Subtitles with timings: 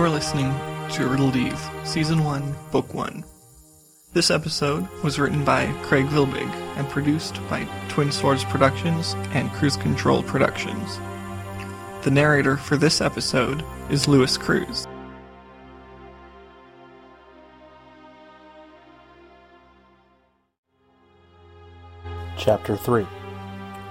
[0.00, 0.54] You're listening
[0.92, 3.22] to Riddled Eve, Season 1, Book 1.
[4.14, 9.76] This episode was written by Craig Vilbig and produced by Twin Swords Productions and Cruise
[9.76, 10.98] Control Productions.
[12.02, 14.88] The narrator for this episode is Lewis Cruz.
[22.38, 23.06] Chapter 3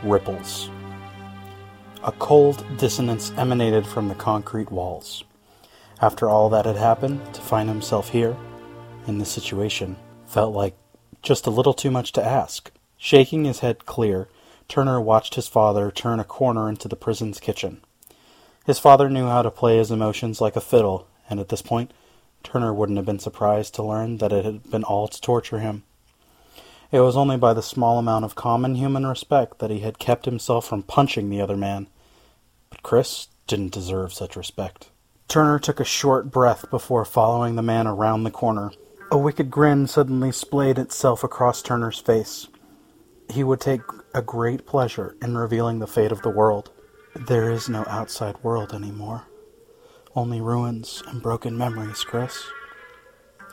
[0.02, 0.72] Ripples
[2.04, 5.24] A cold dissonance emanated from the concrete walls.
[6.02, 8.38] After all that had happened, to find himself here,
[9.06, 10.76] in this situation, felt like
[11.22, 12.72] just a little too much to ask.
[12.98, 14.30] Shaking his head clear,
[14.70, 17.82] Turner watched his father turn a corner into the prison's kitchen.
[18.66, 21.92] His father knew how to play his emotions like a fiddle, and at this point,
[22.44, 25.84] Turner wouldn't have been surprised to learn that it had been all to torture him.
[26.92, 30.26] It was only by the small amount of common human respect that he had kept
[30.26, 31.88] himself from punching the other man.
[32.70, 34.90] But Chris didn't deserve such respect.
[35.30, 38.72] Turner took a short breath before following the man around the corner.
[39.12, 42.48] A wicked grin suddenly splayed itself across Turner's face.
[43.32, 43.82] He would take
[44.16, 46.72] a great pleasure in revealing the fate of the world.
[47.16, 49.28] There is no outside world anymore.
[50.16, 52.44] Only ruins and broken memories, Chris.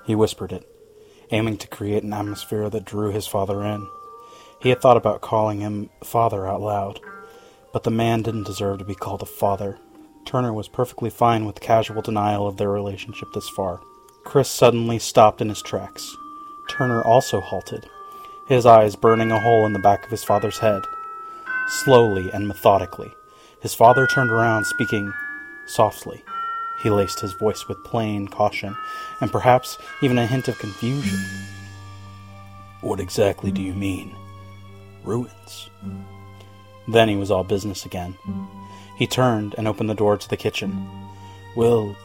[0.06, 0.66] He whispered it,
[1.30, 3.86] aiming to create an atmosphere that drew his father in.
[4.62, 7.00] He had thought about calling him father out loud,
[7.74, 9.78] but the man didn't deserve to be called a father.
[10.27, 13.80] Turner was perfectly fine with casual denial of their relationship this far.
[14.24, 16.16] Chris suddenly stopped in his tracks.
[16.68, 17.88] Turner also halted,
[18.48, 20.83] his eyes burning a hole in the back of his father's head.
[21.68, 23.14] Slowly and methodically,
[23.60, 25.12] his father turned around, speaking
[25.66, 26.24] softly.
[26.83, 28.77] He laced his voice with plain caution,
[29.20, 31.20] and perhaps even a hint of confusion.
[32.80, 34.14] What exactly do you mean?
[35.05, 35.70] Ruins.
[36.88, 38.16] Then he was all business again.
[38.97, 40.89] He turned and opened the door to the kitchen.
[41.55, 41.97] We'll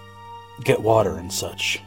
[0.63, 1.81] get water and such.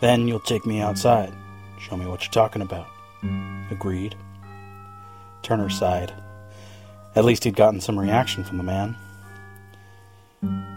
[0.00, 1.32] Then you'll take me outside.
[1.78, 2.86] Show me what you're talking about.
[3.70, 4.16] Agreed.
[5.42, 6.12] Turner sighed.
[7.14, 8.96] At least he'd gotten some reaction from the man.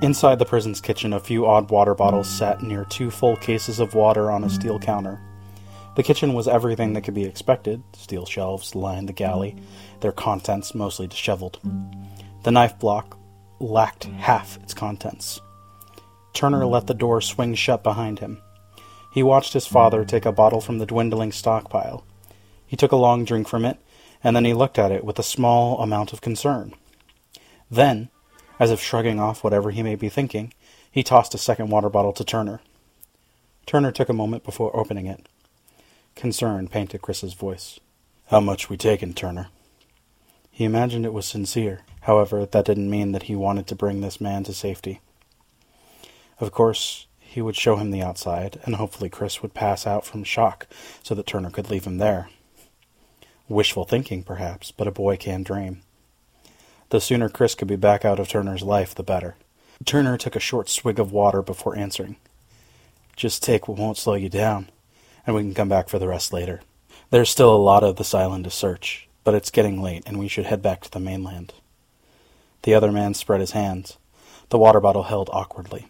[0.02, 3.96] Inside the prison's kitchen, a few odd water bottles sat near two full cases of
[3.96, 5.22] water on a steel counter.
[5.96, 7.82] The kitchen was everything that could be expected.
[7.94, 9.56] Steel shelves lined the galley,
[10.02, 11.60] their contents mostly disheveled.
[12.44, 13.18] The knife block
[13.66, 15.42] lacked half its contents.
[16.34, 18.42] Turner let the door swing shut behind him.
[19.12, 22.04] He watched his father take a bottle from the dwindling stockpile.
[22.68, 23.78] He took a long drink from it,
[24.24, 26.74] and then he looked at it with a small amount of concern.
[27.72, 28.10] Then,
[28.60, 30.54] as if shrugging off whatever he may be thinking,
[30.92, 32.62] he tossed a second water bottle to Turner.
[33.66, 35.28] Turner took a moment before opening it.
[36.16, 37.80] Concern painted Chris's voice.
[38.28, 39.48] How much we taken, Turner?
[40.52, 41.82] He imagined it was sincere.
[42.06, 45.02] However, that didn't mean that he wanted to bring this man to safety.
[46.40, 50.24] Of course, he would show him the outside, and hopefully Chris would pass out from
[50.24, 50.68] shock
[51.02, 52.30] so that Turner could leave him there.
[53.50, 55.82] Wishful thinking, perhaps, but a boy can dream.
[56.90, 59.36] The sooner Chris could be back out of Turner's life, the better.
[59.84, 62.18] Turner took a short swig of water before answering.
[63.16, 64.70] Just take what won't slow you down,
[65.26, 66.62] and we can come back for the rest later.
[67.10, 70.28] There's still a lot of this island to search, but it's getting late, and we
[70.28, 71.54] should head back to the mainland.
[72.66, 74.00] The other man spread his hands,
[74.50, 75.86] the water bottle held awkwardly.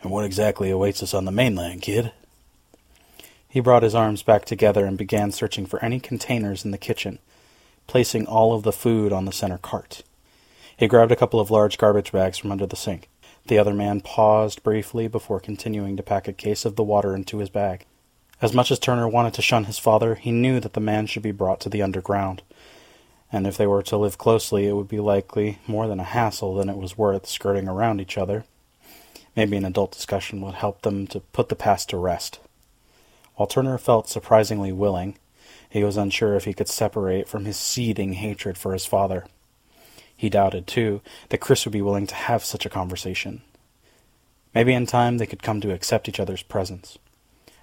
[0.00, 2.10] And what exactly awaits us on the mainland, kid?
[3.46, 7.18] He brought his arms back together and began searching for any containers in the kitchen,
[7.86, 10.04] placing all of the food on the center cart.
[10.74, 13.10] He grabbed a couple of large garbage bags from under the sink.
[13.48, 17.40] The other man paused briefly before continuing to pack a case of the water into
[17.40, 17.84] his bag.
[18.40, 21.22] As much as Turner wanted to shun his father, he knew that the man should
[21.22, 22.40] be brought to the underground.
[23.36, 26.54] And if they were to live closely, it would be likely more than a hassle
[26.54, 28.44] than it was worth skirting around each other.
[29.36, 32.38] Maybe an adult discussion would help them to put the past to rest.
[33.34, 35.18] While Turner felt surprisingly willing,
[35.68, 39.26] he was unsure if he could separate from his seething hatred for his father.
[40.16, 43.42] He doubted, too, that Chris would be willing to have such a conversation.
[44.54, 46.96] Maybe in time they could come to accept each other's presence.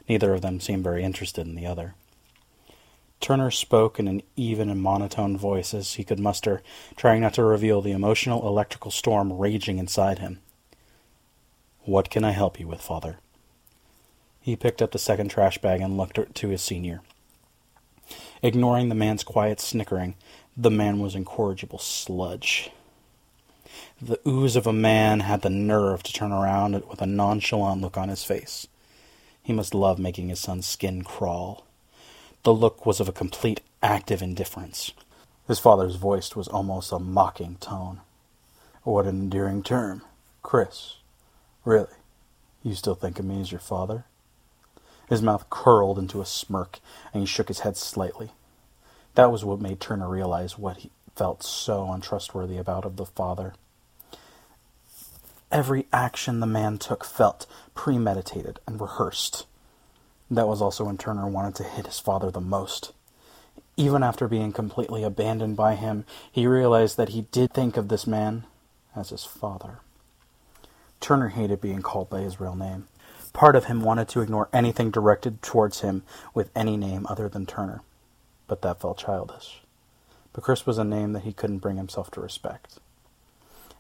[0.08, 1.96] Neither of them seemed very interested in the other.
[3.24, 6.62] Turner spoke in an even and monotone voice as he could muster,
[6.98, 10.42] trying not to reveal the emotional electrical storm raging inside him.
[11.86, 13.20] What can I help you with, father?
[14.42, 17.00] He picked up the second trash bag and looked to his senior.
[18.42, 20.16] Ignoring the man's quiet snickering,
[20.58, 22.72] the man was incorrigible sludge.
[24.02, 27.98] The ooze of a man had the nerve to turn around with a nonchalant look
[27.98, 28.68] on his face.
[29.42, 31.66] He must love making his son's skin crawl.
[32.44, 34.92] The look was of a complete active indifference.
[35.48, 38.02] His father's voice was almost a mocking tone.
[38.84, 40.02] What an endearing term.
[40.42, 40.98] Chris.
[41.64, 41.94] Really?
[42.62, 44.04] You still think of me as your father?
[45.08, 46.80] His mouth curled into a smirk,
[47.14, 48.32] and he shook his head slightly.
[49.16, 53.54] That was what made Turner realize what he felt so untrustworthy about of the father.
[55.50, 59.46] Every action the man took felt premeditated and rehearsed.
[60.34, 62.92] That was also when Turner wanted to hit his father the most.
[63.78, 68.08] Even after being completely abandoned by him, he realized that he did think of this
[68.08, 68.46] man
[68.96, 69.80] as his father.
[71.00, 72.88] Turner hated being called by his real name.
[73.32, 76.02] Part of him wanted to ignore anything directed towards him
[76.34, 77.82] with any name other than Turner,
[78.48, 79.62] but that felt childish.
[80.34, 82.80] But Chris was a name that he couldn't bring himself to respect.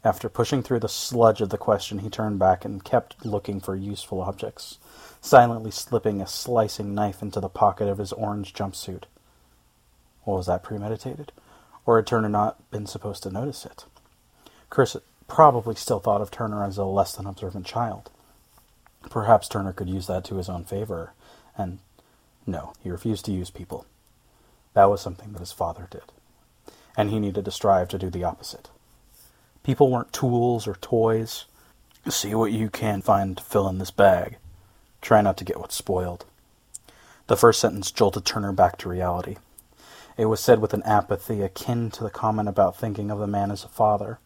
[0.06, 3.74] After pushing through the sludge of the question, he turned back and kept looking for
[3.74, 4.78] useful objects,
[5.22, 9.04] silently slipping a slicing knife into the pocket of his orange jumpsuit.
[10.26, 11.32] Well, was that premeditated?
[11.86, 13.86] Or had Turner not been supposed to notice it?
[14.70, 14.98] Chris
[15.30, 18.10] probably still thought of Turner as a less than observant child.
[19.10, 21.14] Perhaps Turner could use that to his own favor,
[21.58, 21.80] and
[22.46, 23.86] no, he refused to use people.
[24.74, 26.04] That was something that his father did,
[26.98, 28.70] and he needed to strive to do the opposite.
[29.64, 31.46] People weren't tools or toys.
[32.10, 34.38] See what you can find to fill in this bag.
[35.02, 36.26] Try not to get what's spoiled.
[37.28, 39.38] The first sentence jolted Turner back to reality.
[40.18, 43.52] It was said with an apathy akin to the comment about thinking of the man
[43.52, 44.20] as a father.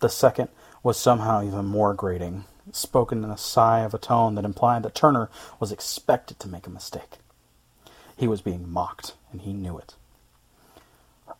[0.00, 0.48] The second
[0.82, 4.94] was somehow even more grating, spoken in a sigh of a tone that implied that
[4.94, 5.28] Turner
[5.60, 7.18] was expected to make a mistake.
[8.16, 9.94] He was being mocked, and he knew it.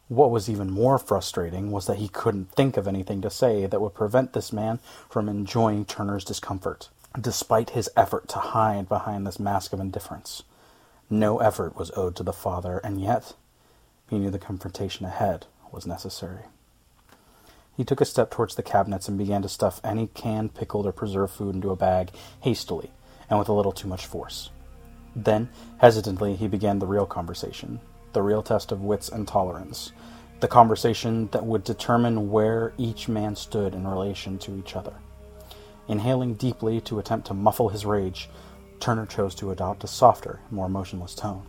[0.08, 3.81] What was even more frustrating was that he couldn't think of anything to say that
[3.81, 4.78] would prevent this man
[5.10, 6.88] from enjoying Turner's discomfort,
[7.20, 10.44] despite his effort to hide behind this mask of indifference.
[11.10, 13.34] No effort was owed to the father, and yet
[14.08, 16.44] he knew the confrontation ahead was necessary.
[17.76, 20.93] He took a step towards the cabinets and began to stuff any canned, pickled, or
[20.93, 22.10] preserved food into a bag,
[22.40, 22.90] hastily,
[23.28, 24.49] and with a little too much force.
[25.14, 27.81] Then, hesitantly, he began the real conversation,
[28.19, 29.93] the real test of wits and tolerance,
[30.41, 34.94] the conversation that would determine where each man stood in relation to each other.
[35.87, 38.29] Inhaling deeply to attempt to muffle his rage,
[38.81, 41.47] Turner chose to adopt a softer, more motionless tone.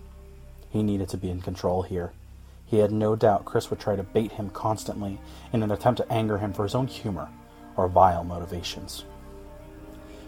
[0.69, 2.13] He needed to be in control here,
[2.69, 5.17] he had no doubt Chris would try to bait him constantly
[5.51, 7.27] in an attempt to anger him for his own humor
[7.75, 9.05] or vile motivations.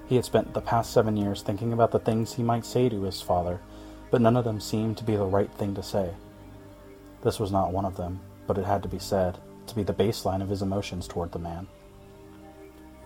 [0.08, 3.04] He had spent the past seven years thinking about the things he might say to
[3.04, 3.60] his father,
[4.10, 6.10] but none of them seemed to be the right thing to say.
[7.23, 9.38] This was not one of them, but it had to be said,
[9.68, 11.68] to be the baseline of his emotions toward the man.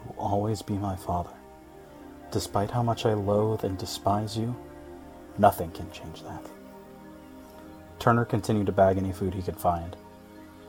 [0.04, 1.34] You will always be my father.
[2.32, 4.56] Despite how much I loathe and despise you,
[5.38, 6.46] nothing can change that.
[8.00, 9.96] Turner continued to bag any food he could find.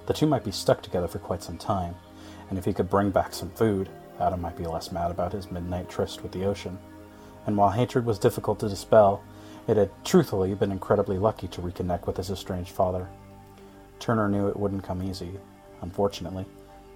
[0.07, 1.95] The two might be stuck together for quite some time,
[2.49, 3.89] and if he could bring back some food,
[4.21, 6.79] Adam might be less mad about his midnight tryst with the ocean.
[7.47, 9.23] And while hatred was difficult to dispel,
[9.69, 13.09] it had truthfully been incredibly lucky to reconnect with his estranged father.
[13.99, 15.33] Turner knew it wouldn't come easy.
[15.83, 16.47] Unfortunately,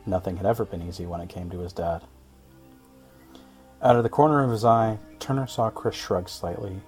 [0.06, 2.02] nothing had ever been easy when it came to his dad.
[3.82, 6.80] Out of the corner of his eye, Turner saw Chris shrug slightly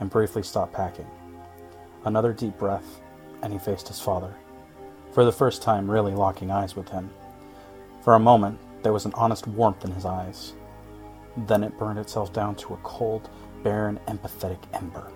[0.00, 1.06] and briefly stop packing.
[2.04, 3.00] Another deep breath,
[3.42, 4.34] and he faced his father,
[5.12, 7.10] for the first time really locking eyes with him.
[8.02, 10.54] For a moment, there was an honest warmth in his eyes.
[11.36, 13.30] Then it burned itself down to a cold,
[13.62, 15.06] barren, empathetic ember.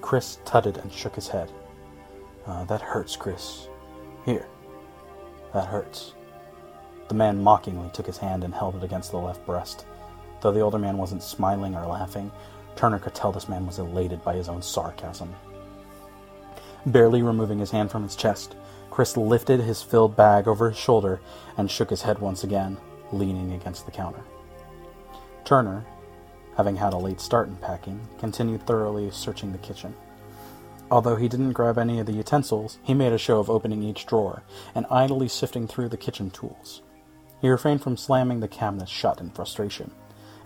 [0.00, 1.50] Chris tutted and shook his head.
[2.46, 3.68] Uh, that hurts, Chris.
[4.24, 4.46] Here.
[5.52, 6.14] That hurts.
[7.08, 9.86] The man mockingly took his hand and held it against the left breast.
[10.40, 12.30] Though the older man wasn't smiling or laughing,
[12.76, 15.34] Turner could tell this man was elated by his own sarcasm.
[16.86, 18.56] Barely removing his hand from his chest,
[18.90, 21.20] Chris lifted his filled bag over his shoulder
[21.56, 22.76] and shook his head once again,
[23.12, 24.22] leaning against the counter.
[25.44, 25.84] Turner,
[26.56, 29.94] having had a late start in packing, continued thoroughly searching the kitchen.
[30.94, 34.06] Although he didn't grab any of the utensils, he made a show of opening each
[34.06, 34.44] drawer
[34.76, 36.82] and idly sifting through the kitchen tools.
[37.40, 39.90] He refrained from slamming the cabinet shut in frustration,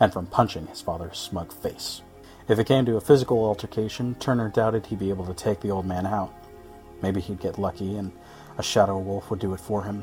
[0.00, 2.00] and from punching his father's smug face.
[2.48, 5.70] If it came to a physical altercation, Turner doubted he'd be able to take the
[5.70, 6.32] old man out.
[7.02, 8.10] Maybe he'd get lucky and
[8.56, 10.02] a shadow wolf would do it for him.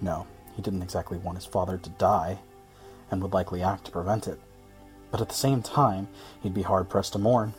[0.00, 2.38] No, he didn't exactly want his father to die,
[3.10, 4.40] and would likely act to prevent it.
[5.10, 6.08] But at the same time,
[6.42, 7.52] he'd be hard pressed to mourn.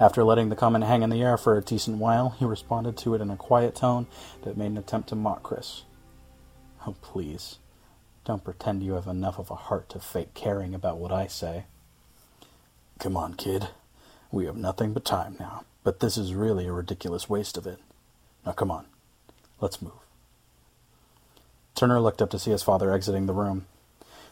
[0.00, 3.14] After letting the comment hang in the air for a decent while, he responded to
[3.14, 4.06] it in a quiet tone
[4.42, 5.82] that made an attempt to mock Chris.
[6.86, 7.58] Oh, please,
[8.24, 11.64] don't pretend you have enough of a heart to fake caring about what I say.
[12.98, 13.68] Come on, kid.
[14.32, 15.64] We have nothing but time now.
[15.84, 17.78] But this is really a ridiculous waste of it.
[18.46, 18.86] Now come on.
[19.60, 19.92] Let's move.
[21.74, 23.66] Turner looked up to see his father exiting the room.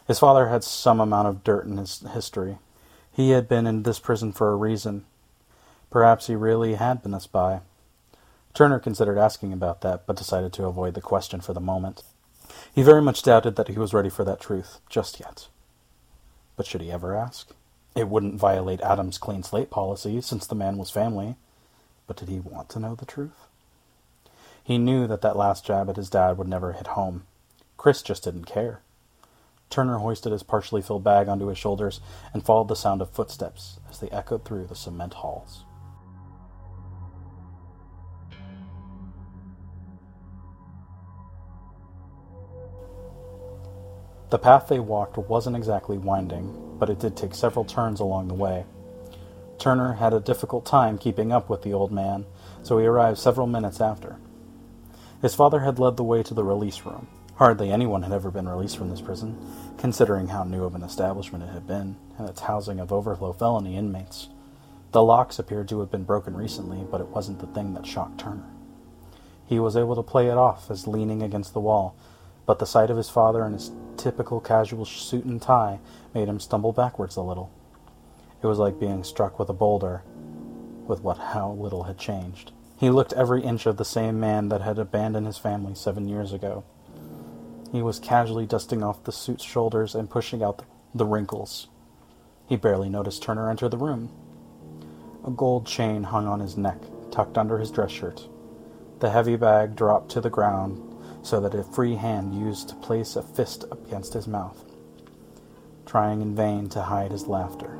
[0.07, 2.57] His father had some amount of dirt in his history.
[3.11, 5.05] He had been in this prison for a reason.
[5.89, 7.61] Perhaps he really had been a spy.
[8.53, 12.03] Turner considered asking about that, but decided to avoid the question for the moment.
[12.73, 15.47] He very much doubted that he was ready for that truth, just yet.
[16.55, 17.51] But should he ever ask?
[17.95, 21.35] It wouldn't violate Adam's clean slate policy, since the man was family.
[22.05, 23.47] But did he want to know the truth?
[24.63, 27.23] He knew that that last jab at his dad would never hit home.
[27.77, 28.81] Chris just didn't care.
[29.69, 32.01] Turner hoisted his partially filled bag onto his shoulders
[32.33, 35.63] and followed the sound of footsteps as they echoed through the cement halls.
[44.29, 48.35] The path they walked wasn't exactly winding, but it did take several turns along the
[48.35, 48.65] way.
[49.57, 52.25] Turner had a difficult time keeping up with the old man,
[52.61, 54.17] so he arrived several minutes after.
[55.21, 57.07] His father had led the way to the release room.
[57.35, 59.35] Hardly anyone had ever been released from this prison,
[59.77, 63.75] considering how new of an establishment it had been, and its housing of overflow felony
[63.75, 64.29] inmates.
[64.91, 68.19] The locks appeared to have been broken recently, but it wasn't the thing that shocked
[68.19, 68.49] Turner.
[69.45, 71.95] He was able to play it off as leaning against the wall,
[72.45, 75.79] but the sight of his father and his typical casual suit and tie
[76.13, 77.51] made him stumble backwards a little.
[78.41, 80.01] It was like being struck with a boulder,
[80.87, 82.53] with what how little had changed.
[82.77, 86.31] He looked every inch of the same man that had abandoned his family seven years
[86.31, 86.63] ago.
[87.73, 90.63] He was casually dusting off the suit's shoulders and pushing out
[90.95, 91.67] the wrinkles.
[92.47, 94.09] He barely noticed Turner enter the room.
[95.27, 96.79] A gold chain hung on his neck,
[97.11, 98.27] tucked under his dress shirt.
[98.99, 100.88] The heavy bag dropped to the ground
[101.21, 104.63] so that a free hand used to place a fist against his mouth,
[105.85, 107.77] trying in vain to hide his laughter.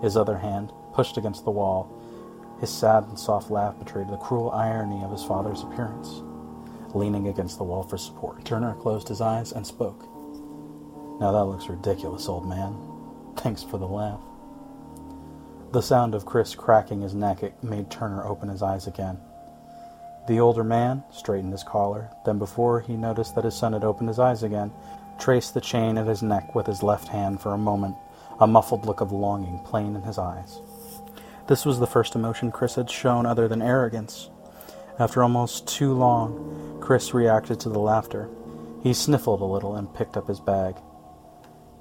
[0.00, 1.98] His other hand, pushed against the wall,
[2.60, 6.22] his sad and soft laugh betrayed the cruel irony of his father's appearance.
[6.94, 10.02] Leaning against the wall for support, Turner closed his eyes and spoke.
[11.20, 12.76] Now that looks ridiculous, old man.
[13.36, 14.20] Thanks for the laugh.
[15.72, 19.18] The sound of Chris cracking his neck made Turner open his eyes again.
[20.28, 24.08] The older man straightened his collar, then before he noticed that his son had opened
[24.08, 24.72] his eyes again,
[25.18, 27.96] traced the chain at his neck with his left hand for a moment,
[28.40, 30.60] a muffled look of longing plain in his eyes.
[31.48, 34.30] This was the first emotion Chris had shown other than arrogance.
[34.98, 38.28] After almost too long, Chris reacted to the laughter.
[38.82, 40.76] He sniffled a little and picked up his bag.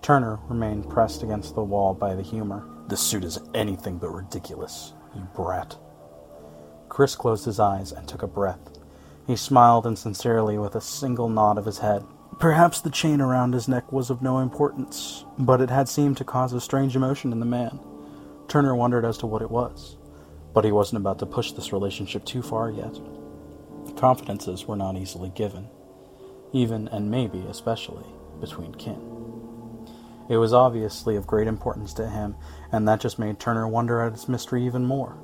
[0.02, 2.66] Turner remained pressed against the wall by the humor.
[2.88, 5.78] This suit is anything but ridiculous, you brat.
[6.92, 8.78] Chris closed his eyes and took a breath.
[9.26, 12.04] He smiled insincerely with a single nod of his head.
[12.38, 16.26] Perhaps the chain around his neck was of no importance, but it had seemed to
[16.26, 17.80] cause a strange emotion in the man.
[18.50, 19.96] Turner wondered as to what it was,
[20.54, 23.00] but he wasn't about to push this relationship too far yet.
[23.96, 25.70] Confidences were not easily given,
[26.52, 28.06] even and maybe especially
[28.42, 29.00] between kin.
[30.28, 32.36] It was obviously of great importance to him,
[32.70, 35.16] and that just made Turner wonder at its mystery even more.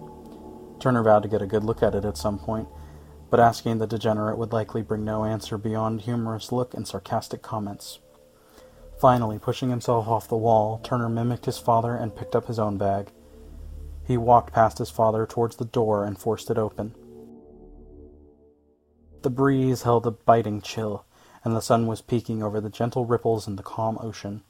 [0.79, 2.67] Turner vowed to get a good look at it at some point,
[3.29, 7.99] but asking the degenerate would likely bring no answer beyond humorous look and sarcastic comments.
[8.99, 12.77] Finally, pushing himself off the wall, Turner mimicked his father and picked up his own
[12.77, 13.11] bag.
[14.05, 16.95] He walked past his father towards the door and forced it open.
[19.21, 21.05] The breeze held a biting chill,
[21.43, 24.43] and the sun was peeking over the gentle ripples in the calm ocean.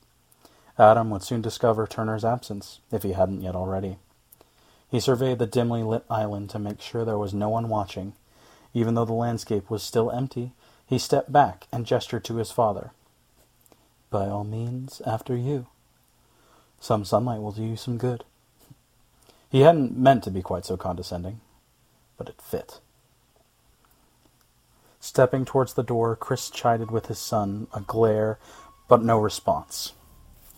[0.78, 3.98] Adam would soon discover Turner's absence, if he hadn't yet already.
[4.90, 8.14] He surveyed the dimly lit island to make sure there was no one watching.
[8.74, 10.52] Even though the landscape was still empty,
[10.86, 12.92] he stepped back and gestured to his father.
[14.10, 15.68] By all means, after you.
[16.80, 18.24] Some sunlight will do you some good.
[19.50, 21.42] He hadn't meant to be quite so condescending,
[22.18, 22.80] but it fit.
[25.00, 28.40] Stepping towards the door, Chris chided with his son, a glare,
[28.88, 29.94] but no response.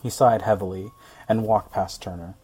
[0.02, 0.92] He sighed heavily
[1.28, 2.34] and walked past Turner.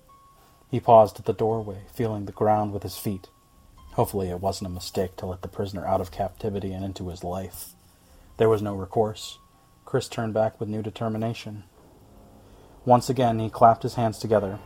[0.71, 3.29] He paused at the doorway, feeling the ground with his feet.
[3.93, 7.25] Hopefully it wasn't a mistake to let the prisoner out of captivity and into his
[7.25, 7.71] life.
[8.37, 9.39] There was no recourse.
[9.85, 11.65] Chris turned back with new determination.
[12.85, 14.59] Once again he clapped his hands together.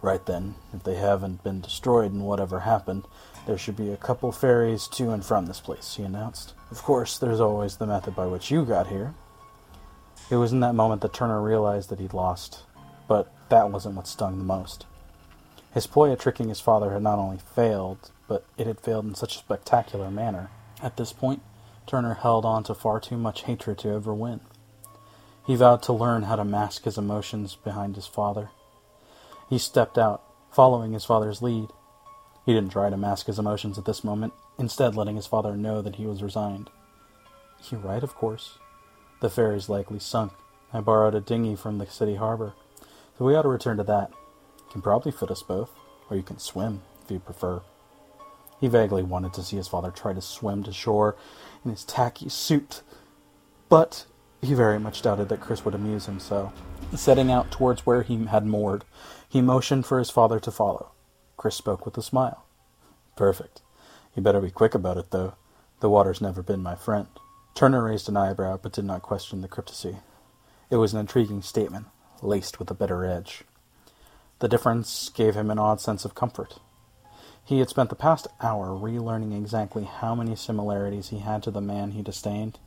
[0.00, 3.04] Right then, if they haven't been destroyed in whatever happened,
[3.46, 6.54] there should be a couple ferries to and from this place, he announced.
[6.70, 9.14] Of course, there's always the method by which you got here.
[10.30, 12.62] It was in that moment that Turner realized that he'd lost,
[13.06, 14.86] but that wasn't what stung the most.
[15.72, 19.14] His ploy at tricking his father had not only failed, but it had failed in
[19.14, 20.50] such a spectacular manner.
[20.82, 21.42] At this point,
[21.86, 24.40] Turner held on to far too much hatred to ever win.
[25.46, 28.50] He vowed to learn how to mask his emotions behind his father.
[29.48, 31.68] He stepped out, following his father's lead.
[32.44, 35.82] He didn't try to mask his emotions at this moment, instead letting his father know
[35.82, 36.70] that he was resigned.
[37.70, 38.58] You're right, of course.
[39.20, 40.32] The ferry's likely sunk,
[40.72, 42.54] I borrowed a dinghy from the city harbor,
[43.18, 44.10] so we ought to return to that.
[44.72, 45.70] Can probably fit us both,
[46.08, 47.60] or you can swim, if you prefer.
[48.58, 51.14] He vaguely wanted to see his father try to swim to shore
[51.62, 52.80] in his tacky suit,
[53.68, 54.06] but
[54.40, 56.54] he very much doubted that Chris would amuse him, so,
[56.96, 58.84] setting out towards where he had moored,
[59.28, 60.92] he motioned for his father to follow.
[61.36, 62.46] Chris spoke with a smile.
[63.14, 63.60] Perfect.
[64.16, 65.34] You better be quick about it, though.
[65.80, 67.08] The water's never been my friend.
[67.54, 70.00] Turner raised an eyebrow, but did not question the cryptocracy.
[70.70, 71.86] It was an intriguing statement,
[72.22, 73.44] laced with a bitter edge.
[74.42, 76.58] The difference gave him an odd sense of comfort.
[77.44, 81.60] He had spent the past hour relearning exactly how many similarities he had to the
[81.60, 82.58] man he disdained,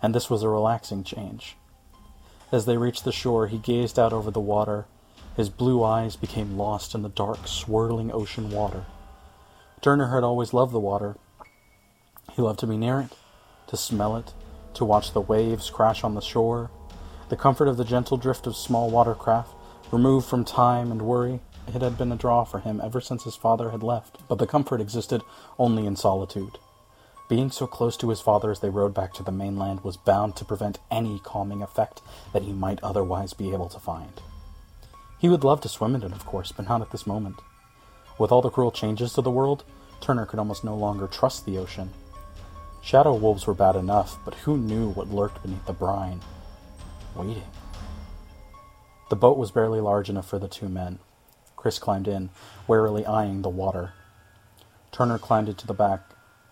[0.00, 1.56] and this was a relaxing change.
[2.52, 4.86] As they reached the shore, he gazed out over the water.
[5.36, 8.84] His blue eyes became lost in the dark, swirling ocean water.
[9.80, 11.16] Turner had always loved the water.
[12.34, 13.16] He loved to be near it,
[13.66, 14.32] to smell it,
[14.74, 16.70] to watch the waves crash on the shore.
[17.30, 19.56] The comfort of the gentle drift of small watercraft,
[19.92, 21.40] removed from time and worry,
[21.74, 24.46] it had been a draw for him ever since his father had left, but the
[24.46, 25.22] comfort existed
[25.58, 26.58] only in solitude.
[27.28, 30.34] Being so close to his father as they rowed back to the mainland was bound
[30.36, 34.20] to prevent any calming effect that he might otherwise be able to find.
[35.20, 37.36] He would love to swim in it, of course, but not at this moment.
[38.18, 39.64] With all the cruel changes to the world,
[40.00, 41.90] Turner could almost no longer trust the ocean.
[42.82, 46.20] Shadow wolves were bad enough, but who knew what lurked beneath the brine?
[47.14, 47.44] Waiting.
[49.10, 51.00] The boat was barely large enough for the two men.
[51.56, 52.30] Chris climbed in,
[52.68, 53.92] warily eyeing the water.
[54.92, 56.02] Turner climbed into the back.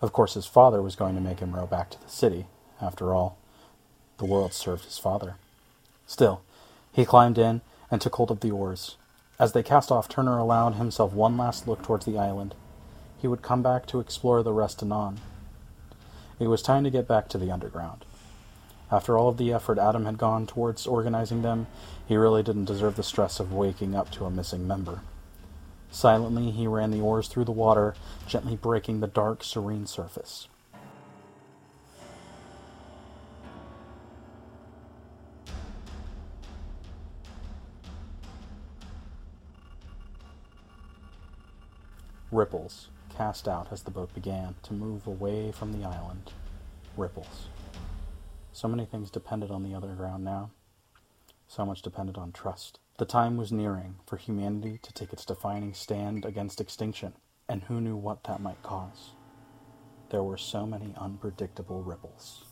[0.01, 2.47] Of course, his father was going to make him row back to the city.
[2.81, 3.37] After all,
[4.17, 5.35] the world served his father.
[6.05, 6.41] Still,
[6.91, 8.97] he climbed in and took hold of the oars.
[9.39, 12.55] As they cast off, Turner allowed himself one last look towards the island.
[13.17, 15.21] He would come back to explore the rest anon.
[16.39, 18.03] It was time to get back to the underground.
[18.91, 21.67] After all of the effort Adam had gone towards organizing them,
[22.07, 25.01] he really didn't deserve the stress of waking up to a missing member.
[25.91, 27.95] Silently, he ran the oars through the water,
[28.27, 30.47] gently breaking the dark, serene surface.
[42.31, 46.31] Ripples cast out as the boat began to move away from the island.
[46.95, 47.47] Ripples.
[48.59, 50.51] So many things depended on the underground now.
[51.47, 52.77] So much depended on trust.
[52.97, 57.13] The time was nearing for humanity to take its defining stand against extinction,
[57.47, 59.11] and who knew what that might cause?
[60.09, 62.43] There were so many unpredictable ripples.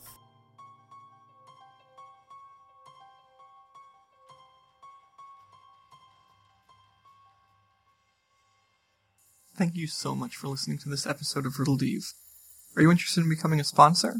[9.57, 12.13] Thank you so much for listening to this episode of Riddled Eve.
[12.77, 14.15] Are you interested in becoming a sponsor?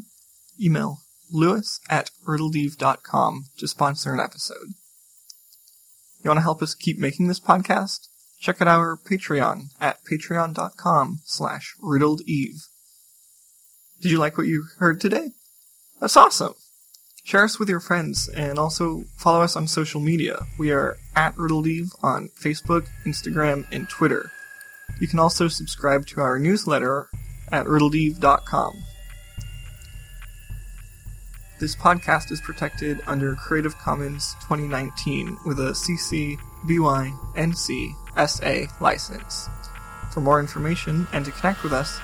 [0.60, 0.98] Email
[1.30, 4.74] lewis at riddledeve.com to sponsor an episode.
[6.22, 8.08] You want to help us keep making this podcast?
[8.40, 12.66] Check out our Patreon at patreon.com slash riddledeve.
[14.00, 15.30] Did you like what you heard today?
[16.00, 16.54] That's awesome!
[17.24, 20.46] Share us with your friends and also follow us on social media.
[20.56, 24.30] We are at riddledeve on Facebook, Instagram, and Twitter.
[25.00, 27.08] You can also subscribe to our newsletter
[27.52, 28.84] at riddledeve.com.
[31.58, 37.94] This podcast is protected under Creative Commons 2019 with a CC BY NC
[38.28, 39.48] SA license.
[40.12, 41.98] For more information and to connect with us,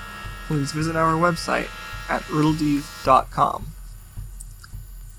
[0.47, 1.69] please visit our website
[2.09, 3.67] at riddledeve.com.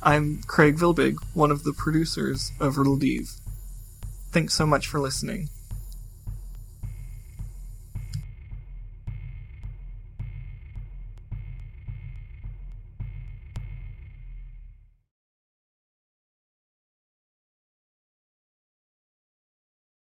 [0.03, 3.41] I'm Craig Vilbig, one of the producers of Riddledeve.
[4.33, 5.49] Thanks so much for listening.